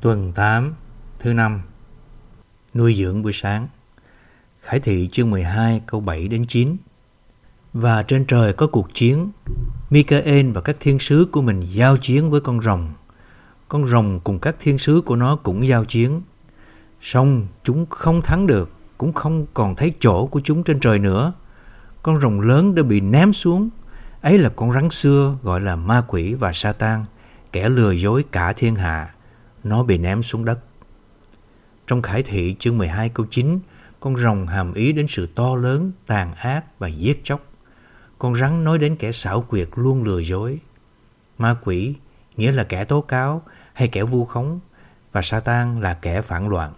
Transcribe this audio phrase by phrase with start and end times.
[0.00, 0.74] Tuần 8,
[1.18, 1.60] thứ năm.
[2.74, 3.68] Nuôi dưỡng buổi sáng.
[4.62, 6.76] Khải thị chương 12 câu 7 đến 9
[7.72, 9.30] Và trên trời có cuộc chiến.
[9.90, 12.88] Michael và các thiên sứ của mình giao chiến với con rồng.
[13.68, 16.22] Con rồng cùng các thiên sứ của nó cũng giao chiến.
[17.00, 21.32] Xong chúng không thắng được Cũng không còn thấy chỗ của chúng trên trời nữa.
[22.02, 23.68] Con rồng lớn đã bị ném xuống.
[24.20, 27.04] Ấy là con rắn xưa gọi là ma quỷ và sa tan
[27.52, 29.14] Kẻ lừa dối cả thiên hạ
[29.68, 30.58] nó bị ném xuống đất.
[31.86, 33.58] Trong Khải Thị chương 12 câu 9,
[34.00, 37.40] con rồng hàm ý đến sự to lớn, tàn ác và giết chóc.
[38.18, 40.58] Con rắn nói đến kẻ xảo quyệt luôn lừa dối.
[41.38, 41.94] Ma quỷ
[42.36, 43.42] nghĩa là kẻ tố cáo
[43.72, 44.60] hay kẻ vu khống
[45.12, 46.72] và Satan là kẻ phản loạn.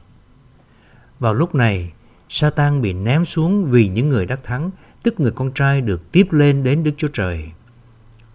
[1.19, 1.93] Vào lúc này,
[2.29, 4.71] Satan bị ném xuống vì những người đắc thắng,
[5.03, 7.51] tức người con trai được tiếp lên đến Đức Chúa Trời.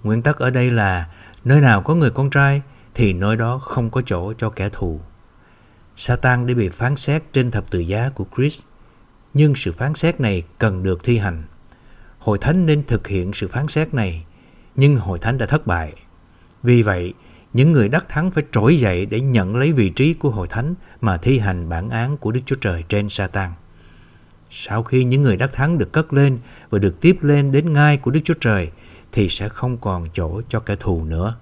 [0.04, 1.10] Nguyên tắc ở đây là
[1.44, 2.62] nơi nào có người con trai
[2.96, 5.00] thì nơi đó không có chỗ cho kẻ thù.
[5.96, 8.64] Satan đã bị phán xét trên thập tự giá của Christ,
[9.34, 11.44] nhưng sự phán xét này cần được thi hành.
[12.20, 14.26] Hội thánh nên thực hiện sự phán xét này,
[14.76, 15.94] nhưng hội thánh đã thất bại.
[16.64, 17.14] Vì vậy,
[17.54, 20.76] những người đắc thắng phải trỗi dậy để nhận lấy vị trí của hội thánh
[21.02, 23.52] mà thi hành bản án của Đức Chúa Trời trên Satan.
[24.50, 27.98] Sau khi những người đắc thắng được cất lên và được tiếp lên đến ngai
[27.98, 28.72] của Đức Chúa Trời,
[29.12, 31.36] thì sẽ không còn chỗ cho kẻ thù nữa.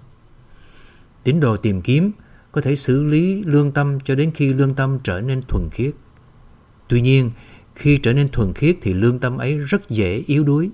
[1.24, 2.12] Tín đồ tìm kiếm
[2.52, 5.94] có thể xử lý lương tâm cho đến khi lương tâm trở nên thuần khiết.
[6.88, 7.32] Tuy nhiên,
[7.76, 10.72] khi trở nên thuần khiết thì lương tâm ấy rất dễ yếu đuối.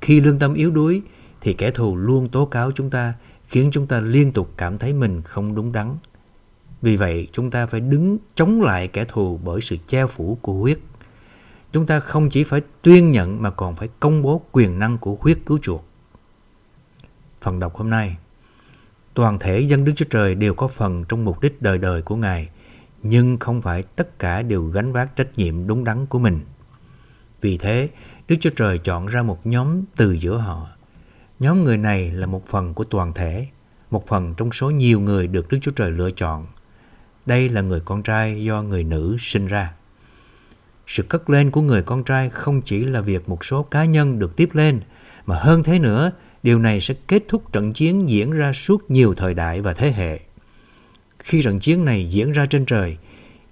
[0.00, 1.02] Khi lương tâm yếu đuối
[1.40, 3.14] thì kẻ thù luôn tố cáo chúng ta,
[3.48, 5.96] khiến chúng ta liên tục cảm thấy mình không đúng đắn.
[6.82, 10.52] Vì vậy, chúng ta phải đứng chống lại kẻ thù bởi sự che phủ của
[10.52, 10.78] huyết.
[11.72, 15.16] Chúng ta không chỉ phải tuyên nhận mà còn phải công bố quyền năng của
[15.20, 15.84] huyết cứu chuộc.
[17.40, 18.16] Phần đọc hôm nay
[19.14, 22.16] Toàn thể dân Đức Chúa Trời đều có phần trong mục đích đời đời của
[22.16, 22.48] Ngài,
[23.02, 26.40] nhưng không phải tất cả đều gánh vác trách nhiệm đúng đắn của mình.
[27.40, 27.88] Vì thế,
[28.28, 30.68] Đức Chúa Trời chọn ra một nhóm từ giữa họ.
[31.40, 33.46] Nhóm người này là một phần của toàn thể,
[33.90, 36.46] một phần trong số nhiều người được Đức Chúa Trời lựa chọn.
[37.26, 39.74] Đây là người con trai do người nữ sinh ra.
[40.86, 44.18] Sự cất lên của người con trai không chỉ là việc một số cá nhân
[44.18, 44.80] được tiếp lên,
[45.26, 46.12] mà hơn thế nữa
[46.44, 49.92] Điều này sẽ kết thúc trận chiến diễn ra suốt nhiều thời đại và thế
[49.92, 50.20] hệ.
[51.18, 52.96] Khi trận chiến này diễn ra trên trời,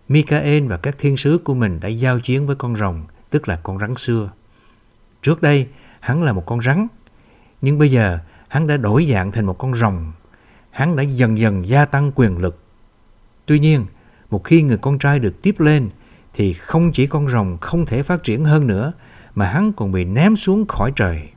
[0.08, 3.56] Michael và các thiên sứ của mình đã giao chiến với con rồng, tức là
[3.56, 4.30] con rắn xưa.
[5.22, 5.66] Trước đây,
[6.00, 6.86] hắn là một con rắn,
[7.62, 10.12] nhưng bây giờ hắn đã đổi dạng thành một con rồng.
[10.70, 12.58] Hắn đã dần dần gia tăng quyền lực.
[13.46, 13.86] Tuy nhiên,
[14.30, 15.90] một khi người con trai được tiếp lên,
[16.34, 18.92] thì không chỉ con rồng không thể phát triển hơn nữa,
[19.34, 21.28] mà hắn còn bị ném xuống khỏi trời.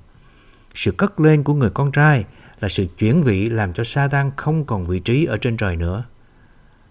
[0.75, 2.25] Sự cất lên của người con trai
[2.59, 6.03] là sự chuyển vị làm cho Satan không còn vị trí ở trên trời nữa.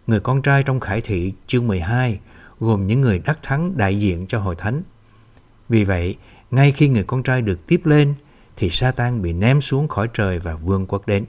[0.07, 2.19] Người con trai trong Khải Thị chương 12
[2.61, 4.83] gồm những người đắc thắng đại diện cho hội thánh.
[5.69, 6.17] Vì vậy,
[6.51, 8.15] ngay khi người con trai được tiếp lên,
[8.57, 11.25] thì Satan bị ném xuống khỏi trời và vương quốc đến.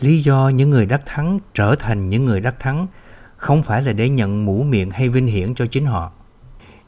[0.00, 2.86] Lý do những người đắc thắng trở thành những người đắc thắng
[3.36, 6.12] không phải là để nhận mũ miệng hay vinh hiển cho chính họ,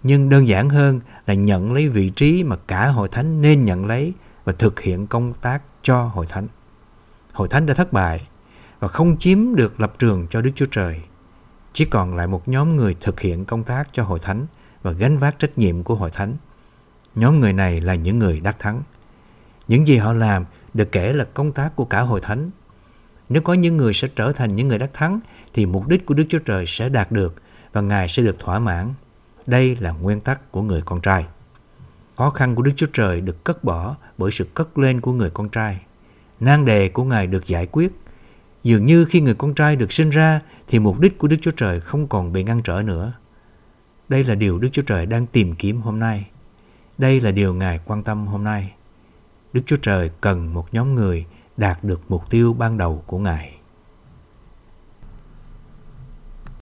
[0.03, 3.87] nhưng đơn giản hơn là nhận lấy vị trí mà cả hội thánh nên nhận
[3.87, 4.13] lấy
[4.45, 6.49] và thực hiện công tác cho hội thánh.
[7.33, 8.29] Hội thánh đã thất bại
[8.81, 11.01] và không chiếm được lập trường cho Đức Chúa Trời.
[11.73, 14.47] Chỉ còn lại một nhóm người thực hiện công tác cho hội thánh
[14.83, 16.37] và gánh vác trách nhiệm của hội thánh.
[17.15, 18.83] Nhóm người này là những người đắc thắng.
[19.69, 20.45] Những gì họ làm
[20.75, 22.51] được kể là công tác của cả hội thánh.
[23.29, 25.21] Nếu có những người sẽ trở thành những người đắc thắng,
[25.53, 27.35] thì mục đích của Đức Chúa Trời sẽ đạt được
[27.73, 28.95] và Ngài sẽ được thỏa mãn.
[29.47, 31.27] Đây là nguyên tắc của người con trai.
[32.17, 35.31] Khó khăn của Đức Chúa Trời được cất bỏ bởi sự cất lên của người
[35.31, 35.81] con trai.
[36.41, 37.93] Nan đề của Ngài được giải quyết.
[38.63, 41.51] Dường như khi người con trai được sinh ra, thì mục đích của Đức Chúa
[41.51, 43.13] Trời không còn bị ngăn trở nữa.
[44.09, 46.27] Đây là điều Đức Chúa Trời đang tìm kiếm hôm nay.
[46.99, 48.73] Đây là điều Ngài quan tâm hôm nay.
[49.53, 51.27] Đức Chúa Trời cần một nhóm người
[51.57, 53.54] đạt được mục tiêu ban đầu của Ngài.